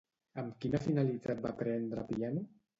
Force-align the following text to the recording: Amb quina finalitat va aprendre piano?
Amb 0.43 0.55
quina 0.63 0.79
finalitat 0.85 1.45
va 1.45 1.53
aprendre 1.59 2.09
piano? 2.11 2.47